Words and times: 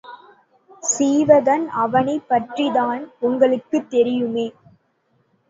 சீவகன் 0.83 1.65
அவனைப் 1.75 2.25
பற்றித்தான் 2.27 3.05
உங்களுக்குத் 3.19 3.89
தெரியுமே! 3.91 4.47